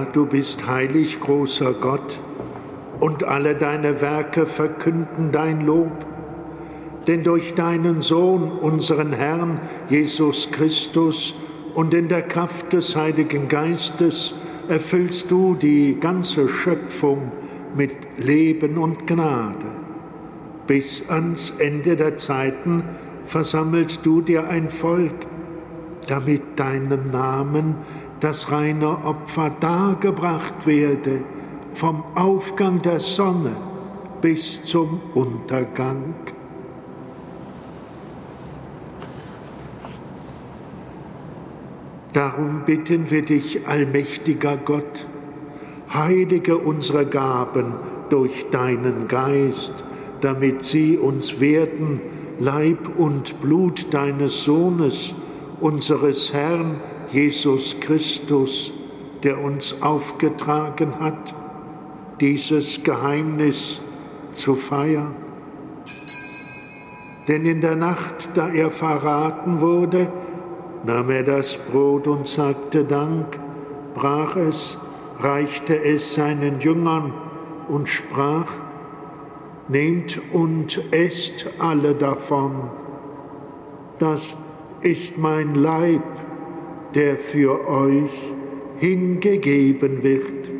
Du 0.03 0.25
bist 0.25 0.67
heilig, 0.67 1.19
großer 1.19 1.73
Gott, 1.73 2.19
und 2.99 3.23
alle 3.23 3.55
deine 3.55 4.01
Werke 4.01 4.45
verkünden 4.45 5.31
dein 5.31 5.65
Lob. 5.65 6.05
Denn 7.07 7.23
durch 7.23 7.53
deinen 7.53 8.01
Sohn, 8.01 8.51
unseren 8.51 9.13
Herrn 9.13 9.59
Jesus 9.89 10.49
Christus, 10.51 11.35
und 11.75 11.93
in 11.93 12.07
der 12.07 12.21
Kraft 12.21 12.73
des 12.73 12.95
Heiligen 12.95 13.47
Geistes 13.49 14.33
erfüllst 14.69 15.29
du 15.29 15.55
die 15.55 15.97
ganze 15.99 16.47
Schöpfung 16.47 17.31
mit 17.75 17.91
Leben 18.17 18.77
und 18.77 19.05
Gnade. 19.05 19.67
Bis 20.67 21.03
ans 21.09 21.53
Ende 21.59 21.95
der 21.95 22.17
Zeiten 22.17 22.83
versammelst 23.25 23.99
du 24.03 24.21
dir 24.21 24.47
ein 24.47 24.69
Volk, 24.69 25.27
damit 26.07 26.41
deinem 26.55 27.11
Namen 27.11 27.75
das 28.25 28.51
reine 28.51 29.05
Opfer 29.05 29.51
dargebracht 29.51 30.65
werde, 30.65 31.23
vom 31.75 32.03
Aufgang 32.15 32.81
der 32.81 32.99
Sonne 32.99 33.55
bis 34.19 34.63
zum 34.63 34.99
Untergang. 35.13 36.15
Darum 42.13 42.63
bitten 42.65 43.11
wir 43.11 43.21
dich, 43.21 43.67
allmächtiger 43.67 44.57
Gott, 44.57 45.05
heilige 45.93 46.57
unsere 46.57 47.05
Gaben 47.05 47.75
durch 48.09 48.49
deinen 48.49 49.07
Geist, 49.07 49.75
damit 50.21 50.63
sie 50.63 50.97
uns 50.97 51.39
werden, 51.39 52.01
Leib 52.39 52.97
und 52.97 53.39
Blut 53.39 53.93
deines 53.93 54.43
Sohnes, 54.45 55.13
unseres 55.61 56.33
Herrn 56.33 56.77
Jesus 57.15 57.79
Christus, 57.79 58.73
der 59.23 59.41
uns 59.41 59.81
aufgetragen 59.81 60.99
hat, 60.99 61.33
dieses 62.19 62.83
Geheimnis 62.83 63.79
zu 64.33 64.55
feiern. 64.55 65.15
Denn 67.29 67.45
in 67.45 67.61
der 67.61 67.77
Nacht, 67.77 68.31
da 68.33 68.49
er 68.49 68.69
verraten 68.69 69.61
wurde, 69.61 70.11
nahm 70.83 71.09
er 71.09 71.23
das 71.23 71.55
Brot 71.55 72.05
und 72.05 72.27
sagte 72.27 72.83
Dank, 72.83 73.39
brach 73.93 74.35
es, 74.35 74.77
reichte 75.17 75.81
es 75.85 76.15
seinen 76.15 76.59
Jüngern 76.59 77.13
und 77.69 77.87
sprach, 77.87 78.51
Nehmt 79.69 80.19
und 80.33 80.81
esst 80.91 81.45
alle 81.59 81.95
davon, 81.95 82.69
das 83.99 84.35
ist 84.81 85.17
mein 85.17 85.55
Leib, 85.55 86.03
der 86.95 87.19
für 87.19 87.67
euch 87.67 88.09
hingegeben 88.77 90.01
wird. 90.01 90.51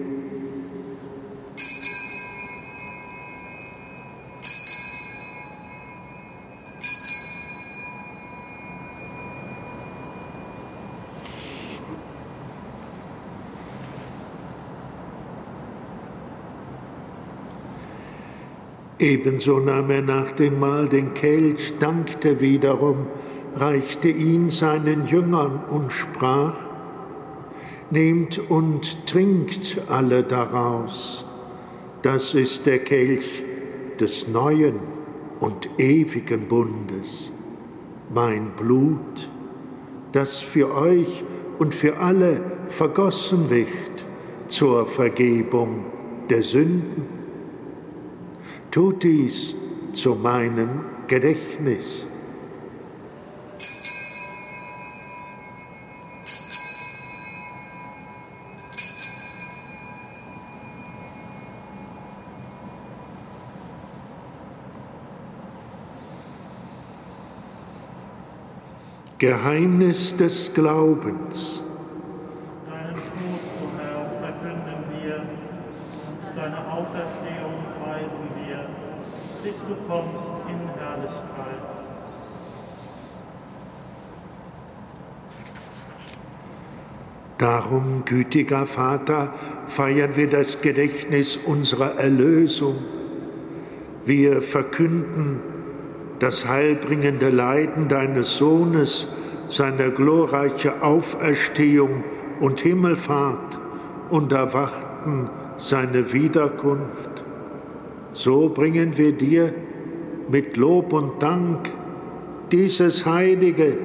Ebenso 18.98 19.60
nahm 19.60 19.90
er 19.92 20.02
nach 20.02 20.32
dem 20.32 20.60
Mahl 20.60 20.90
den 20.90 21.14
Kelch, 21.14 21.74
dankte 21.80 22.42
wiederum, 22.42 23.08
reichte 23.58 24.10
ihn 24.10 24.50
seinen 24.50 25.08
Jüngern 25.08 25.64
und 25.70 25.92
sprach, 25.92 26.56
Nehmt 27.92 28.40
und 28.50 29.06
trinkt 29.06 29.80
alle 29.90 30.24
daraus, 30.24 31.26
das 32.02 32.34
ist 32.34 32.66
der 32.66 32.80
Kelch 32.80 33.44
des 34.00 34.28
neuen 34.28 34.80
und 35.40 35.70
ewigen 35.78 36.48
Bundes, 36.48 37.32
mein 38.12 38.52
Blut, 38.58 39.30
das 40.14 40.40
für 40.40 40.74
euch 40.76 41.24
und 41.60 41.76
für 41.76 42.00
alle 42.00 42.42
vergossen 42.70 43.50
wird 43.50 44.06
zur 44.48 44.88
Vergebung 44.88 45.86
der 46.30 46.44
Sünden. 46.44 47.06
Tut 48.72 49.04
dies 49.04 49.56
zu 49.94 50.16
meinem 50.16 50.82
Gedächtnis. 51.08 52.08
Geheimnis 69.18 70.18
des 70.18 70.54
Glaubens. 70.54 71.62
Deinen 72.70 72.96
Tod, 72.96 73.40
o 73.62 73.66
Herr, 73.80 74.12
verkünden 74.20 74.84
wir 74.92 75.16
und 75.16 76.36
deine 76.36 76.58
Auferstehung 76.70 77.64
preisen 77.82 78.28
wir, 78.36 78.68
bis 79.42 79.54
du 79.70 79.76
kommst 79.88 80.26
in 80.50 80.68
Herrlichkeit. 80.78 81.62
Darum, 87.38 88.04
gütiger 88.04 88.66
Vater, 88.66 89.34
feiern 89.68 90.18
wir 90.18 90.30
das 90.30 90.60
Gedächtnis 90.60 91.38
unserer 91.38 91.98
Erlösung. 92.02 92.76
Wir 94.06 94.42
verkünden, 94.42 95.55
das 96.26 96.48
heilbringende 96.48 97.30
Leiden 97.30 97.88
deines 97.88 98.38
Sohnes, 98.38 99.08
seine 99.48 99.92
glorreiche 99.92 100.82
Auferstehung 100.82 102.04
und 102.40 102.62
Himmelfahrt 102.62 103.60
und 104.10 104.32
erwarten 104.32 105.30
seine 105.58 106.14
Wiederkunft. 106.14 107.24
So 108.14 108.50
bringen 108.50 108.98
wir 108.98 109.12
dir 109.12 109.54
mit 110.28 110.58
Lob 110.58 110.94
und 110.94 111.22
Dank 111.22 111.72
dieses 112.52 113.06
heilige 113.06 113.78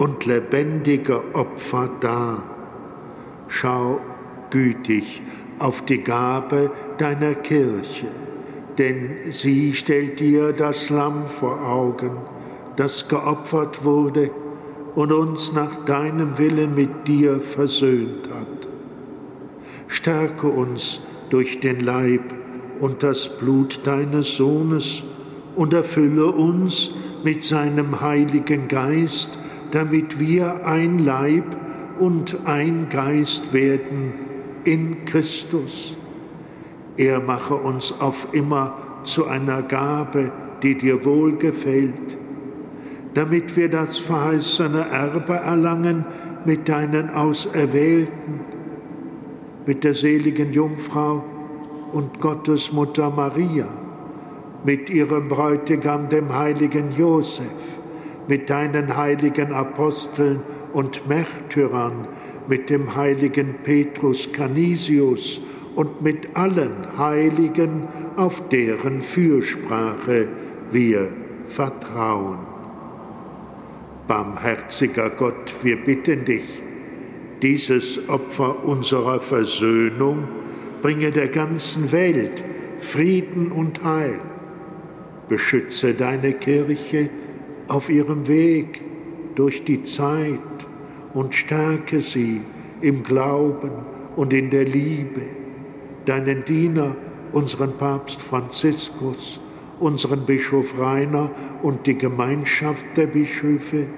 und 0.00 0.26
lebendige 0.26 1.32
Opfer 1.32 1.90
dar. 2.00 2.42
Schau 3.46 4.00
gütig 4.50 5.22
auf 5.60 5.84
die 5.84 6.02
Gabe 6.02 6.72
deiner 6.98 7.36
Kirche, 7.36 8.08
denn 8.78 9.16
sie 9.30 9.74
stellt 9.74 10.20
dir 10.20 10.52
das 10.52 10.88
Lamm 10.88 11.26
vor 11.26 11.66
Augen, 11.66 12.12
das 12.76 13.08
geopfert 13.08 13.84
wurde 13.84 14.30
und 14.94 15.12
uns 15.12 15.52
nach 15.52 15.84
deinem 15.84 16.38
Willen 16.38 16.74
mit 16.74 17.08
dir 17.08 17.40
versöhnt 17.40 18.28
hat. 18.30 18.68
Stärke 19.88 20.46
uns 20.46 21.00
durch 21.30 21.60
den 21.60 21.80
Leib 21.80 22.22
und 22.78 23.02
das 23.02 23.36
Blut 23.36 23.80
deines 23.84 24.36
Sohnes 24.36 25.02
und 25.56 25.74
erfülle 25.74 26.26
uns 26.26 26.90
mit 27.24 27.42
seinem 27.42 28.00
Heiligen 28.00 28.68
Geist, 28.68 29.30
damit 29.72 30.20
wir 30.20 30.66
ein 30.66 31.00
Leib 31.00 31.44
und 31.98 32.36
ein 32.44 32.88
Geist 32.88 33.52
werden 33.52 34.14
in 34.64 35.04
Christus. 35.04 35.96
Er 36.98 37.20
mache 37.20 37.54
uns 37.54 37.94
auf 38.00 38.28
immer 38.32 38.74
zu 39.04 39.26
einer 39.28 39.62
Gabe, 39.62 40.32
die 40.64 40.76
dir 40.76 41.04
wohlgefällt, 41.04 42.18
damit 43.14 43.56
wir 43.56 43.70
das 43.70 43.98
verheißene 43.98 44.88
Erbe 44.90 45.34
erlangen 45.34 46.04
mit 46.44 46.68
deinen 46.68 47.10
Auserwählten, 47.10 48.40
mit 49.64 49.84
der 49.84 49.94
seligen 49.94 50.52
Jungfrau 50.52 51.22
und 51.92 52.18
Gottes 52.20 52.72
Mutter 52.72 53.10
Maria, 53.10 53.68
mit 54.64 54.90
ihrem 54.90 55.28
Bräutigam, 55.28 56.08
dem 56.08 56.36
heiligen 56.36 56.90
Josef, 56.90 57.46
mit 58.26 58.50
deinen 58.50 58.96
heiligen 58.96 59.52
Aposteln 59.52 60.40
und 60.72 61.08
Märtyrern, 61.08 62.08
mit 62.48 62.70
dem 62.70 62.96
heiligen 62.96 63.54
Petrus 63.62 64.32
Canisius 64.32 65.40
und 65.78 66.02
mit 66.02 66.34
allen 66.34 66.98
Heiligen, 66.98 67.84
auf 68.16 68.48
deren 68.48 69.00
Fürsprache 69.00 70.26
wir 70.72 71.12
vertrauen. 71.46 72.38
Barmherziger 74.08 75.08
Gott, 75.08 75.54
wir 75.62 75.76
bitten 75.76 76.24
dich, 76.24 76.64
dieses 77.42 78.08
Opfer 78.08 78.64
unserer 78.64 79.20
Versöhnung 79.20 80.26
bringe 80.82 81.12
der 81.12 81.28
ganzen 81.28 81.92
Welt 81.92 82.42
Frieden 82.80 83.52
und 83.52 83.84
Heil. 83.84 84.18
Beschütze 85.28 85.94
deine 85.94 86.32
Kirche 86.32 87.08
auf 87.68 87.88
ihrem 87.88 88.26
Weg 88.26 88.82
durch 89.36 89.62
die 89.62 89.84
Zeit 89.84 90.40
und 91.14 91.36
stärke 91.36 92.00
sie 92.00 92.40
im 92.80 93.04
Glauben 93.04 93.70
und 94.16 94.32
in 94.32 94.50
der 94.50 94.64
Liebe. 94.64 95.37
Deinen 96.08 96.42
Diener, 96.42 96.96
unseren 97.32 97.76
Papst 97.76 98.22
Franziskus, 98.22 99.38
unseren 99.78 100.24
Bischof 100.24 100.72
Rainer 100.78 101.30
und 101.62 101.86
die 101.86 101.98
Gemeinschaft 101.98 102.86
der 102.96 103.08
Bischöfe, 103.08 103.90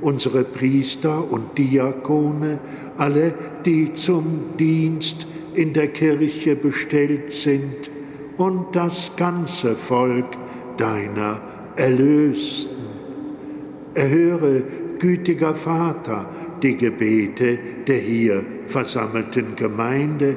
unsere 0.00 0.42
Priester 0.42 1.30
und 1.30 1.56
Diakone, 1.56 2.58
alle, 2.98 3.32
die 3.64 3.92
zum 3.92 4.56
Dienst 4.58 5.28
in 5.54 5.72
der 5.72 5.86
Kirche 5.86 6.56
bestellt 6.56 7.30
sind, 7.30 7.92
und 8.38 8.74
das 8.74 9.12
ganze 9.16 9.76
Volk 9.76 10.26
deiner 10.78 11.40
Erlösten. 11.76 12.74
Erhöre, 13.94 14.64
gütiger 14.98 15.54
Vater, 15.54 16.28
die 16.60 16.76
Gebete 16.76 17.56
der 17.86 17.98
hier 17.98 18.44
versammelten 18.66 19.54
Gemeinde 19.54 20.36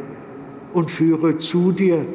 und 0.76 0.92
führe 0.92 1.38
zu 1.38 1.72
dir 1.72 2.06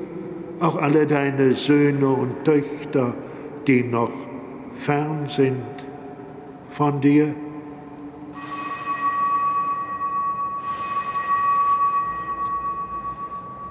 auch 0.60 0.76
alle 0.76 1.06
deine 1.06 1.54
Söhne 1.54 2.08
und 2.08 2.44
Töchter, 2.44 3.14
die 3.66 3.82
noch 3.82 4.10
fern 4.74 5.28
sind 5.28 5.64
von 6.68 7.00
dir. 7.00 7.34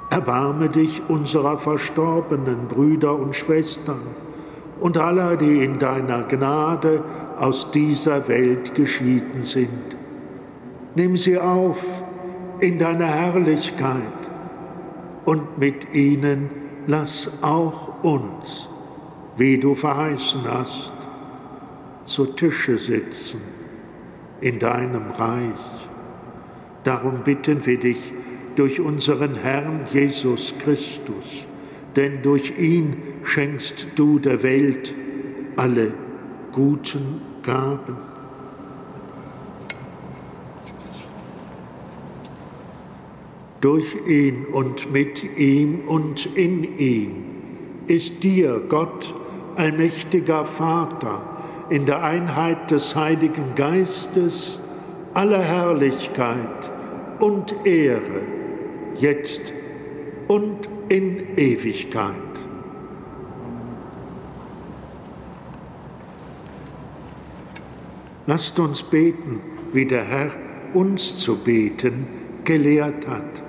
Erbarme 0.09 0.69
dich 0.69 1.03
unserer 1.07 1.59
verstorbenen 1.59 2.67
Brüder 2.67 3.15
und 3.15 3.35
Schwestern 3.35 4.01
und 4.79 4.97
aller, 4.97 5.37
die 5.37 5.63
in 5.63 5.77
deiner 5.77 6.23
Gnade 6.23 7.03
aus 7.39 7.69
dieser 7.69 8.27
Welt 8.27 8.73
geschieden 8.73 9.43
sind. 9.43 9.95
Nimm 10.95 11.15
sie 11.15 11.37
auf 11.37 11.85
in 12.59 12.79
deiner 12.79 13.05
Herrlichkeit 13.05 14.28
und 15.29 15.59
mit 15.59 15.93
ihnen 15.93 16.49
lass 16.87 17.29
auch 17.43 18.03
uns, 18.03 18.67
wie 19.37 19.59
du 19.59 19.75
verheißen 19.75 20.41
hast, 20.45 20.91
zu 22.03 22.25
Tische 22.25 22.79
sitzen 22.79 23.39
in 24.41 24.57
deinem 24.57 25.11
Reich. 25.11 25.67
Darum 26.83 27.23
bitten 27.23 27.63
wir 27.67 27.77
dich 27.77 28.11
durch 28.55 28.79
unseren 28.79 29.35
Herrn 29.35 29.85
Jesus 29.93 30.55
Christus, 30.57 31.45
denn 31.95 32.23
durch 32.23 32.57
ihn 32.57 32.97
schenkst 33.23 33.85
du 33.95 34.17
der 34.17 34.41
Welt 34.41 34.95
alle 35.57 35.93
guten 36.51 37.21
Gaben. 37.43 38.08
Durch 43.61 43.97
ihn 44.07 44.45
und 44.45 44.91
mit 44.93 45.37
ihm 45.37 45.81
und 45.87 46.25
in 46.37 46.77
ihm 46.77 47.25
ist 47.87 48.23
dir, 48.23 48.61
Gott, 48.69 49.13
allmächtiger 49.55 50.45
Vater, 50.45 51.21
in 51.69 51.85
der 51.85 52.01
Einheit 52.03 52.71
des 52.71 52.95
Heiligen 52.95 53.55
Geistes 53.55 54.59
aller 55.13 55.41
Herrlichkeit 55.41 56.71
und 57.19 57.53
Ehre, 57.65 58.21
jetzt 58.95 59.41
und 60.29 60.69
in 60.87 61.37
Ewigkeit. 61.37 62.13
Lasst 68.25 68.57
uns 68.59 68.83
beten, 68.83 69.41
wie 69.73 69.85
der 69.85 70.03
Herr 70.05 70.31
uns 70.73 71.17
zu 71.17 71.35
beten 71.35 72.07
gelehrt 72.45 73.07
hat. 73.07 73.48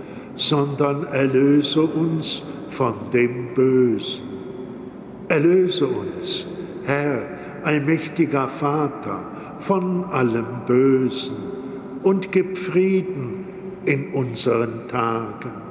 sondern 0.35 1.05
erlöse 1.07 1.81
uns 1.81 2.41
von 2.69 2.93
dem 3.13 3.53
Bösen. 3.53 4.23
Erlöse 5.27 5.87
uns, 5.87 6.45
Herr, 6.83 7.21
allmächtiger 7.63 8.47
Vater, 8.47 9.25
von 9.59 10.05
allem 10.05 10.65
Bösen 10.65 11.35
und 12.03 12.31
gib 12.31 12.57
Frieden 12.57 13.45
in 13.85 14.13
unseren 14.13 14.87
Tagen 14.87 15.61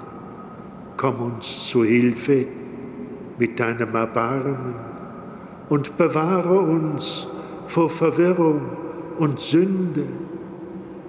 komm 1.01 1.19
uns 1.23 1.71
zu 1.71 1.83
Hilfe 1.83 2.47
mit 3.39 3.59
deinem 3.59 3.95
Erbarmen 3.95 4.75
und 5.71 5.97
bewahre 5.97 6.61
uns 6.61 7.27
vor 7.67 7.89
Verwirrung 7.89 8.61
und 9.19 9.41
Sünde, 9.41 10.05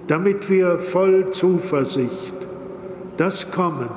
damit 0.08 0.50
wir 0.50 0.80
voll 0.80 1.32
Zuversicht 1.32 2.41
das 3.22 3.52
Kommen 3.52 3.88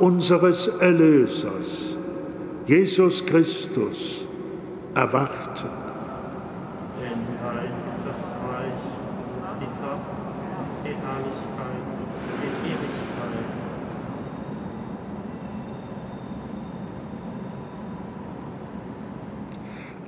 unseres 0.00 0.66
Erlösers, 0.66 1.96
Jesus 2.66 3.24
Christus, 3.24 4.26
erwarten. 4.96 5.68
Denn 7.00 7.20
dein 7.40 7.66
ist 7.88 8.02
das 8.04 8.22
Reich, 8.42 8.82
die 9.60 9.70
Kraft 9.78 10.10
die 10.82 10.88
Herrlichkeit 10.88 11.84
in 12.42 12.54
Ewigkeit. 12.72 13.44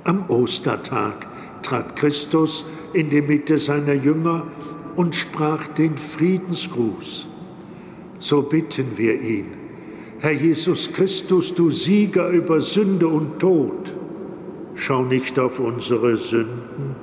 Am 0.03 0.29
Ostertag 0.29 1.27
trat 1.63 1.95
Christus 1.95 2.65
in 2.91 3.09
die 3.09 3.21
Mitte 3.21 3.57
seiner 3.57 3.93
Jünger 3.93 4.43
und 4.97 5.15
sprach 5.15 5.65
den 5.67 5.97
Friedensgruß. 5.97 7.29
So 8.19 8.41
bitten 8.41 8.97
wir 8.97 9.21
ihn, 9.21 9.45
Herr 10.19 10.31
Jesus 10.31 10.91
Christus, 10.93 11.53
du 11.53 11.69
Sieger 11.69 12.29
über 12.29 12.61
Sünde 12.61 13.07
und 13.07 13.39
Tod, 13.39 13.93
schau 14.75 15.03
nicht 15.03 15.37
auf 15.37 15.59
unsere 15.59 16.17
Sünden, 16.17 16.95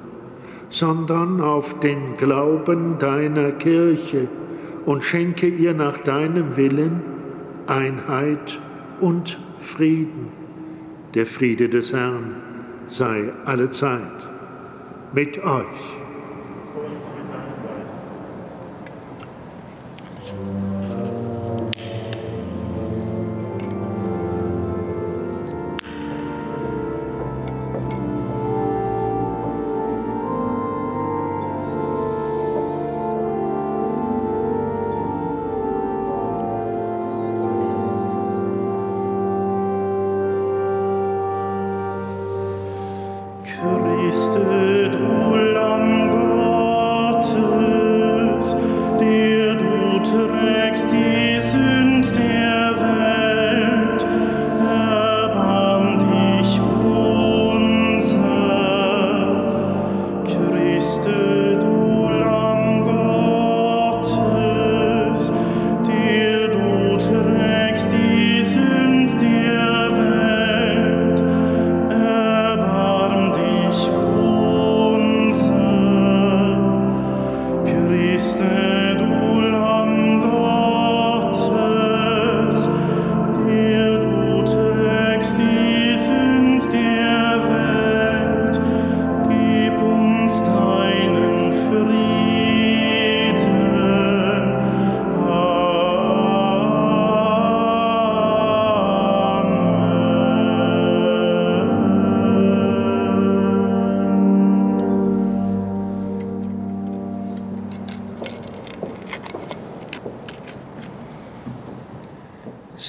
sondern 0.70 1.40
auf 1.40 1.80
den 1.80 2.16
Glauben 2.16 2.98
deiner 2.98 3.52
Kirche 3.52 4.28
und 4.86 5.04
schenke 5.04 5.46
ihr 5.46 5.74
nach 5.74 5.98
deinem 5.98 6.56
Willen 6.56 7.02
Einheit 7.66 8.60
und 9.00 9.38
Frieden. 9.60 10.32
Der 11.14 11.26
Friede 11.26 11.68
des 11.68 11.92
Herrn 11.92 12.34
sei 12.88 13.32
alle 13.44 13.70
Zeit 13.70 14.00
mit 15.12 15.38
euch. 15.44 16.01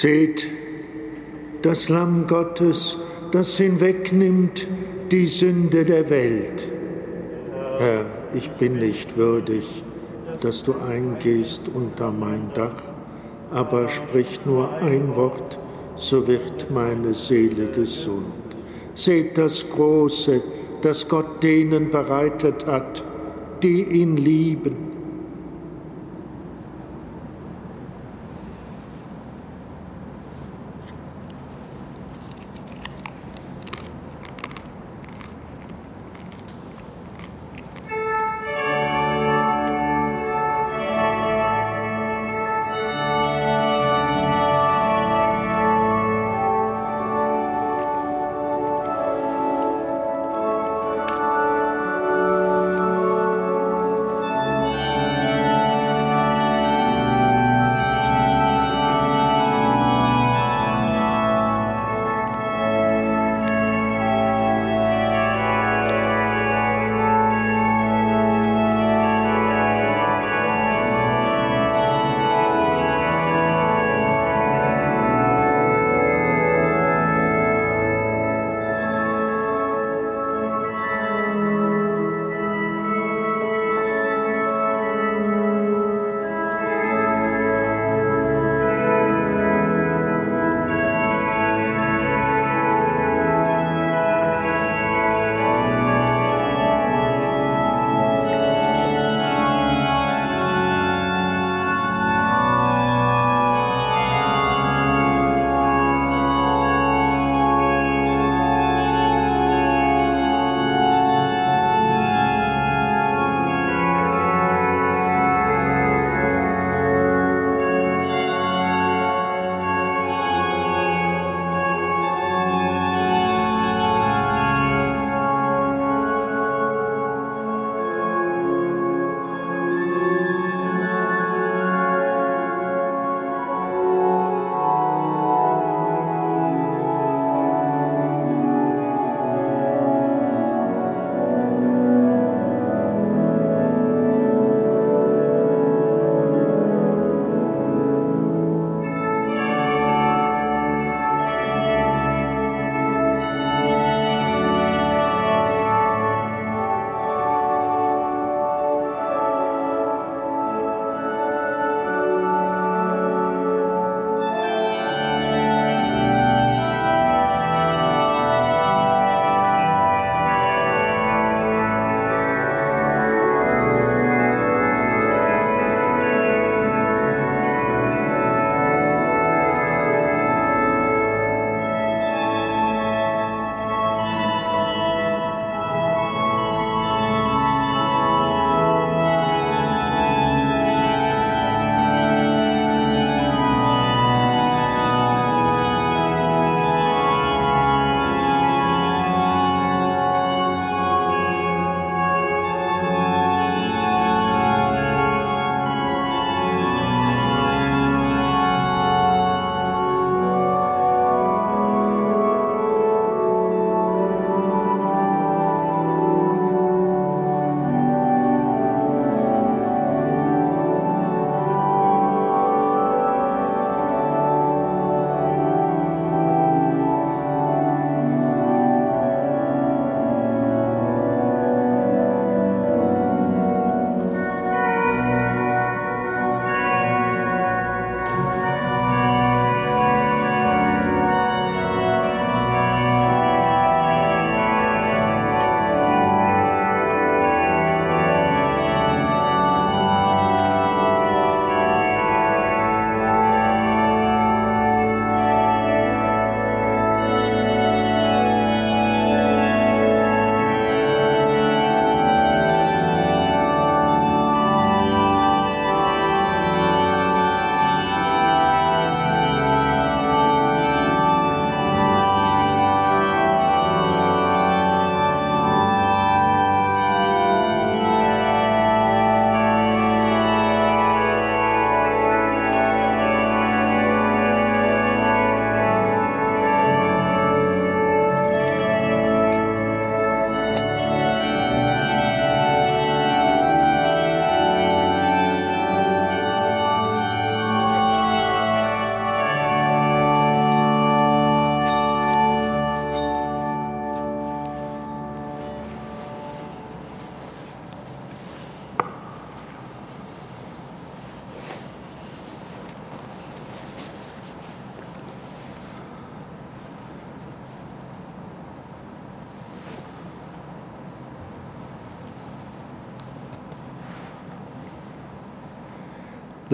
Seht 0.03 0.45
das 1.61 1.87
Lamm 1.87 2.27
Gottes, 2.27 2.97
das 3.31 3.55
hinwegnimmt 3.55 4.67
die 5.11 5.25
Sünde 5.27 5.85
der 5.85 6.09
Welt. 6.09 6.69
Herr, 7.77 8.03
ich 8.33 8.51
bin 8.51 8.79
nicht 8.79 9.15
würdig, 9.15 9.63
dass 10.41 10.61
du 10.61 10.73
eingehst 10.73 11.61
unter 11.73 12.11
mein 12.11 12.51
Dach, 12.53 12.83
aber 13.51 13.87
sprich 13.87 14.41
nur 14.43 14.73
ein 14.73 15.15
Wort, 15.15 15.57
so 15.95 16.27
wird 16.27 16.69
meine 16.69 17.13
Seele 17.13 17.67
gesund. 17.67 18.25
Seht 18.95 19.37
das 19.37 19.69
Große, 19.69 20.43
das 20.81 21.07
Gott 21.07 21.41
denen 21.41 21.91
bereitet 21.91 22.65
hat, 22.65 23.01
die 23.61 23.83
ihn 23.83 24.17
lieben. 24.17 24.92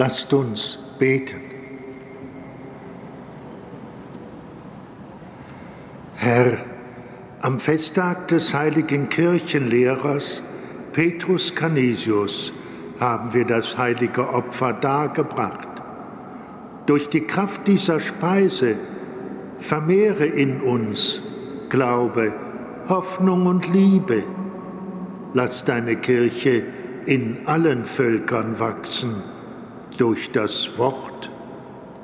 Lasst 0.02 0.32
uns 0.32 0.78
beten. 0.98 1.42
Herr, 6.14 6.56
am 7.42 7.60
Festtag 7.60 8.28
des 8.28 8.54
heiligen 8.54 9.10
Kirchenlehrers 9.10 10.42
Petrus 10.94 11.54
Canisius 11.54 12.54
haben 12.98 13.34
wir 13.34 13.44
das 13.44 13.76
heilige 13.76 14.32
Opfer 14.32 14.72
dargebracht. 14.72 15.68
Durch 16.86 17.10
die 17.10 17.26
Kraft 17.26 17.66
dieser 17.66 18.00
Speise 18.00 18.78
vermehre 19.58 20.24
in 20.24 20.62
uns 20.62 21.20
Glaube, 21.68 22.32
Hoffnung 22.88 23.44
und 23.44 23.70
Liebe. 23.70 24.22
Lass 25.34 25.66
deine 25.66 25.96
Kirche 25.96 26.64
in 27.04 27.40
allen 27.44 27.84
Völkern 27.84 28.58
wachsen 28.58 29.39
durch 30.00 30.30
das 30.32 30.78
Wort 30.78 31.30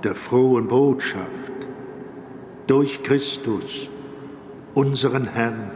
der 0.04 0.14
frohen 0.14 0.68
Botschaft, 0.68 1.52
durch 2.66 3.02
Christus, 3.02 3.88
unseren 4.74 5.26
Herrn. 5.26 5.70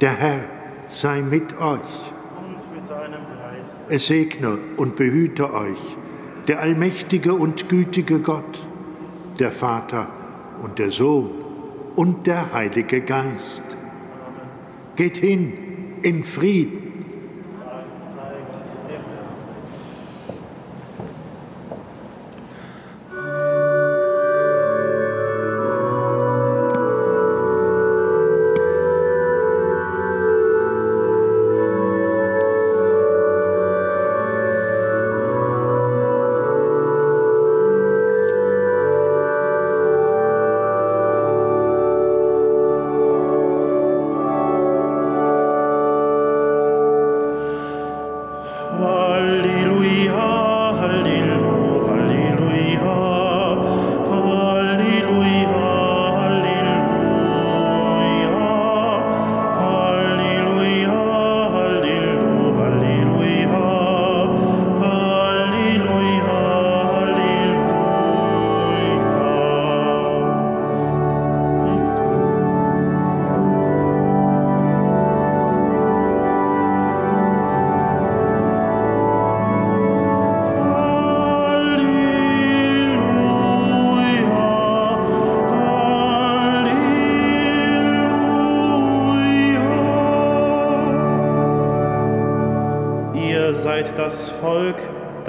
Der 0.00 0.14
Herr 0.14 0.40
sei 0.88 1.20
mit 1.20 1.60
euch. 1.60 1.80
Es 3.90 4.06
segne 4.06 4.58
und 4.78 4.96
behüte 4.96 5.52
euch 5.52 5.96
der 6.48 6.60
allmächtige 6.60 7.34
und 7.34 7.68
gütige 7.68 8.20
Gott, 8.20 8.66
der 9.38 9.52
Vater 9.52 10.08
und 10.62 10.78
der 10.78 10.92
Sohn 10.92 11.30
und 11.94 12.26
der 12.26 12.54
Heilige 12.54 13.02
Geist. 13.02 13.64
Geht 14.96 15.18
hin 15.18 15.52
in 16.00 16.24
Frieden. 16.24 16.83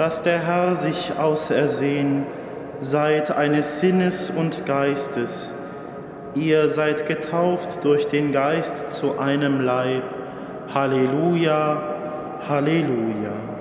Das 0.06 0.22
der 0.22 0.38
Herr 0.38 0.76
sich 0.76 1.18
ausersehen, 1.18 2.26
seid 2.80 3.32
eines 3.32 3.80
Sinnes 3.80 4.30
und 4.30 4.64
Geistes. 4.64 5.52
Ihr 6.36 6.68
seid 6.68 7.06
getauft 7.06 7.82
durch 7.82 8.06
den 8.06 8.30
Geist 8.30 8.92
zu 8.92 9.18
einem 9.18 9.60
Leib. 9.60 10.04
Halleluja, 10.72 11.82
Halleluja. 12.48 13.55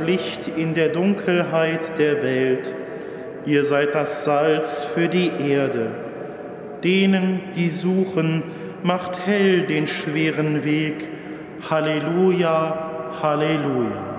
Licht 0.00 0.48
in 0.48 0.74
der 0.74 0.88
Dunkelheit 0.88 1.98
der 1.98 2.22
Welt. 2.22 2.72
Ihr 3.44 3.64
seid 3.64 3.94
das 3.94 4.24
Salz 4.24 4.84
für 4.84 5.08
die 5.08 5.30
Erde. 5.48 5.88
Denen, 6.84 7.40
die 7.54 7.70
suchen, 7.70 8.42
macht 8.82 9.26
hell 9.26 9.62
den 9.66 9.86
schweren 9.86 10.64
Weg. 10.64 11.08
Halleluja, 11.68 13.20
Halleluja. 13.22 14.11